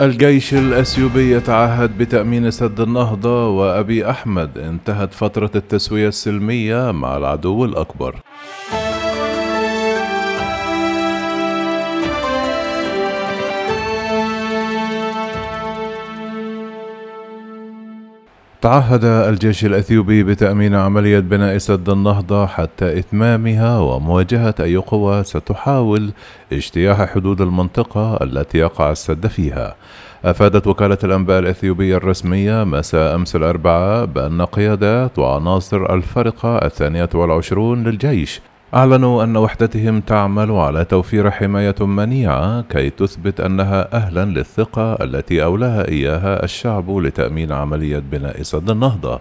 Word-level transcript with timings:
الجيش 0.00 0.54
الأثيوبي 0.54 1.32
يتعهد 1.32 1.98
بتأمين 1.98 2.50
سد 2.50 2.80
النهضة 2.80 3.48
وأبي 3.48 4.10
أحمد 4.10 4.58
انتهت 4.58 5.14
فترة 5.14 5.50
التسوية 5.54 6.08
السلمية 6.08 6.90
مع 6.90 7.16
العدو 7.16 7.64
الأكبر. 7.64 8.16
تعهد 18.62 19.04
الجيش 19.04 19.64
الأثيوبي 19.64 20.22
بتأمين 20.22 20.74
عملية 20.74 21.18
بناء 21.18 21.58
سد 21.58 21.88
النهضة 21.88 22.46
حتى 22.46 22.98
إتمامها 22.98 23.78
ومواجهة 23.78 24.54
أي 24.60 24.76
قوى 24.76 25.24
ستحاول 25.24 26.10
اجتياح 26.52 27.14
حدود 27.14 27.40
المنطقة 27.40 28.18
التي 28.22 28.58
يقع 28.58 28.90
السد 28.90 29.26
فيها. 29.26 29.74
أفادت 30.24 30.66
وكالة 30.66 30.98
الأنباء 31.04 31.38
الأثيوبية 31.38 31.96
الرسمية 31.96 32.64
مساء 32.64 33.14
أمس 33.14 33.36
الأربعاء 33.36 34.04
بأن 34.06 34.42
قيادات 34.42 35.18
وعناصر 35.18 35.94
الفرقة 35.94 36.58
الثانية 36.58 37.08
والعشرون 37.14 37.84
للجيش 37.84 38.40
أعلنوا 38.74 39.24
أن 39.24 39.36
وحدتهم 39.36 40.00
تعمل 40.00 40.50
على 40.50 40.84
توفير 40.84 41.30
حماية 41.30 41.74
منيعة 41.80 42.60
كي 42.60 42.90
تثبت 42.90 43.40
أنها 43.40 43.94
أهلا 43.96 44.24
للثقة 44.24 44.92
التي 44.92 45.44
أولاها 45.44 45.88
إياها 45.88 46.44
الشعب 46.44 46.90
لتأمين 46.90 47.52
عملية 47.52 47.98
بناء 47.98 48.42
سد 48.42 48.70
النهضة. 48.70 49.20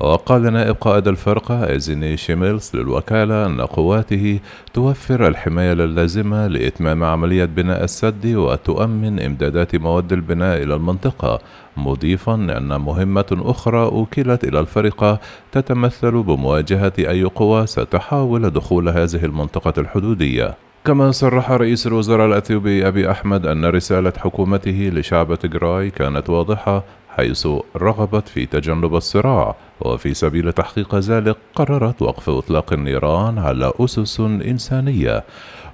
وقال 0.00 0.52
نائب 0.52 0.76
قائد 0.80 1.08
الفرقة 1.08 1.68
إيزيني 1.68 2.16
شيميلز 2.16 2.70
للوكالة 2.74 3.46
أن 3.46 3.60
قواته 3.60 4.40
توفر 4.74 5.26
الحماية 5.28 5.72
اللازمة 5.72 6.46
لإتمام 6.46 7.04
عملية 7.04 7.44
بناء 7.44 7.84
السد 7.84 8.26
وتؤمن 8.26 9.20
إمدادات 9.20 9.76
مواد 9.76 10.12
البناء 10.12 10.62
إلى 10.62 10.74
المنطقة 10.74 11.38
مضيفا 11.76 12.34
أن 12.34 12.80
مهمة 12.80 13.26
أخرى 13.32 13.82
أوكلت 13.84 14.44
إلى 14.44 14.60
الفرقة 14.60 15.18
تتمثل 15.52 16.22
بمواجهة 16.22 16.92
أي 16.98 17.24
قوى 17.24 17.66
ستحاول 17.66 18.50
دخول 18.50 18.88
هذه 18.88 19.24
المنطقة 19.24 19.80
الحدودية. 19.80 20.54
كما 20.84 21.10
صرح 21.10 21.50
رئيس 21.50 21.86
الوزراء 21.86 22.26
الأثيوبي 22.26 22.88
أبي 22.88 23.10
أحمد 23.10 23.46
أن 23.46 23.64
رسالة 23.64 24.12
حكومته 24.18 24.90
لشعب 24.94 25.34
تجراي 25.34 25.90
كانت 25.90 26.30
واضحة 26.30 26.84
حيث 27.16 27.46
رغبت 27.76 28.28
في 28.28 28.46
تجنب 28.46 28.96
الصراع. 28.96 29.56
وفي 29.84 30.14
سبيل 30.14 30.52
تحقيق 30.52 30.94
ذلك 30.94 31.36
قررت 31.54 32.02
وقف 32.02 32.30
إطلاق 32.30 32.72
النيران 32.72 33.38
على 33.38 33.72
أسس 33.80 34.20
إنسانية. 34.20 35.24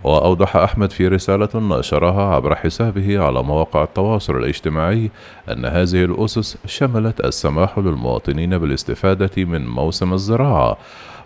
وأوضح 0.04 0.56
أحمد 0.56 0.90
في 0.90 1.08
رسالة 1.08 1.48
نشرها 1.54 2.34
عبر 2.34 2.54
حسابه 2.54 3.18
على 3.18 3.42
مواقع 3.42 3.82
التواصل 3.82 4.36
الاجتماعي 4.36 5.10
أن 5.52 5.64
هذه 5.64 6.04
الأسس 6.04 6.56
شملت 6.66 7.20
السماح 7.20 7.78
للمواطنين 7.78 8.58
بالاستفادة 8.58 9.44
من 9.44 9.66
موسم 9.66 10.12
الزراعة 10.12 10.78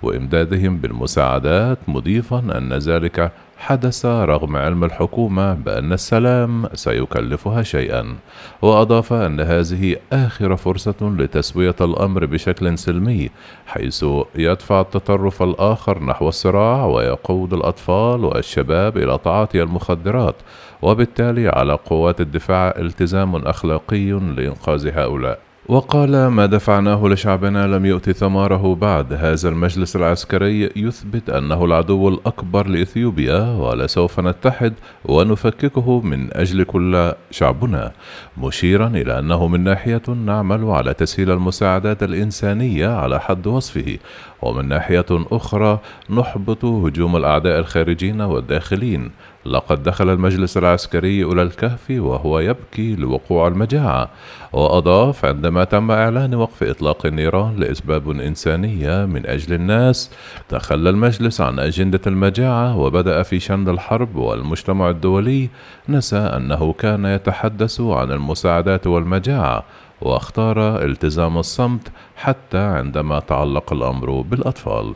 وإمدادهم 0.03 0.79
بالمساعدات 0.79 1.79
مضيفا 1.89 2.39
أن 2.39 2.73
ذلك 2.73 3.33
حدث 3.59 4.07
رغم 4.07 4.57
علم 4.57 4.85
الحكومة 4.85 5.55
بأن 5.55 5.93
السلام 5.93 6.69
سيكلفها 6.75 7.63
شيئا. 7.63 8.17
وأضاف 8.63 9.13
أن 9.13 9.41
هذه 9.41 9.97
آخر 10.13 10.57
فرصة 10.57 11.15
لتسوية 11.19 11.77
الأمر 11.81 12.27
بشكل 12.27 12.72
سلمي 12.77 13.31
حيث 13.67 14.05
يدفع 14.35 14.81
التطرف 14.81 15.43
الآخر 15.43 16.05
نحو 16.05 16.29
الصراع 16.29 16.87
ويقود 16.87 17.53
الأطفال 17.53 18.25
والشباب 18.25 18.97
إلى 18.97 19.19
تعاطي 19.25 19.63
المخدرات 19.63 20.37
وبالتالي 20.83 21.49
على 21.49 21.73
قوات 21.73 22.21
الدفاع 22.21 22.75
التزام 22.79 23.37
أخلاقي 23.37 24.11
لإنقاذ 24.11 24.89
هؤلاء. 24.89 25.39
وقال 25.69 26.27
ما 26.27 26.47
دفعناه 26.47 27.07
لشعبنا 27.07 27.67
لم 27.67 27.87
يؤت 27.87 28.11
ثماره 28.11 28.75
بعد. 28.75 29.13
هذا 29.13 29.49
المجلس 29.49 29.97
العسكري 29.97 30.71
يثبت 30.77 31.31
أنه 31.31 31.65
العدو 31.65 32.09
الأكبر 32.09 32.67
لإثيوبيا 32.67 33.41
ولسوف 33.41 34.21
نتحد 34.21 34.75
ونفككه 35.05 36.01
من 36.01 36.37
أجل 36.37 36.65
كل 36.65 37.13
شعبنا. 37.31 37.93
مشيرا 38.39 38.87
إلى 38.87 39.19
أنه 39.19 39.47
من 39.49 39.65
ناحية 39.65 40.03
نعمل 40.27 40.65
على 40.65 40.95
تسهيل 40.95 41.31
المساعدات 41.31 42.03
الإنسانية 42.03 42.89
على 42.89 43.21
حد 43.21 43.47
وصفه. 43.47 43.99
ومن 44.43 44.69
ناحية 44.69 45.07
أخرى 45.11 45.79
نحبط 46.11 46.65
هجوم 46.65 47.17
الأعداء 47.17 47.59
الخارجين 47.59 48.21
والداخلين. 48.21 49.11
لقد 49.47 49.83
دخل 49.83 50.09
المجلس 50.11 50.57
العسكري 50.57 51.25
إلى 51.25 51.43
الكهف 51.43 51.91
وهو 51.91 52.39
يبكي 52.39 52.97
لوقوع 52.97 53.49
المجاعة. 53.49 54.11
وأضاف 54.53 55.27
عندما 55.53 55.65
تم 55.65 55.91
إعلان 55.91 56.35
وقف 56.35 56.63
إطلاق 56.63 57.07
النيران 57.07 57.57
لأسباب 57.57 58.11
إنسانية 58.11 59.05
من 59.05 59.27
أجل 59.27 59.55
الناس 59.55 60.11
تخلى 60.49 60.91
المجلس 60.91 61.41
عن 61.41 61.59
أجندة 61.59 62.01
المجاعة 62.07 62.79
وبدأ 62.79 63.23
في 63.23 63.41
شن 63.41 63.69
الحرب 63.69 64.17
والمجتمع 64.17 64.91
الدولي 64.91 65.49
نسى 65.89 66.17
أنه 66.17 66.73
كان 66.73 67.05
يتحدث 67.05 67.81
عن 67.81 68.13
المساعدات 68.13 68.87
والمجاعة 68.87 69.65
واختار 70.01 70.85
التزام 70.85 71.39
الصمت 71.39 71.93
حتى 72.17 72.59
عندما 72.59 73.21
تعلق 73.21 73.73
الأمر 73.73 74.21
بالأطفال. 74.21 74.95